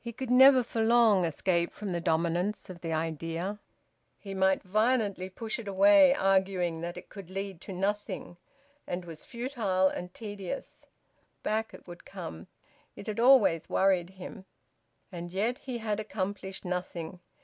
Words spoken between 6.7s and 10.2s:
that it could lead to nothing and was futile and